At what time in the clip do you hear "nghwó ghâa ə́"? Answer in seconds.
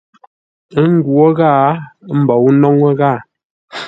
0.95-2.15